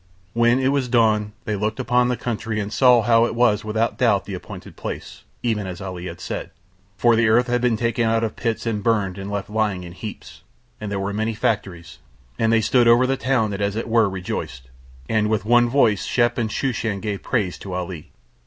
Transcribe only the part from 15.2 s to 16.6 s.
with one voice Shep and